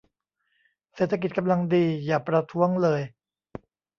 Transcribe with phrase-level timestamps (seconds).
[0.93, 3.01] เศรษฐกิจกำลังดี อย่าประท้วงเลย